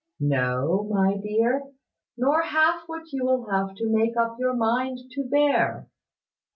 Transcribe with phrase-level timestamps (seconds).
[0.19, 1.61] "No, my dear;
[2.17, 5.89] nor half what you will have to make up your mind to bear.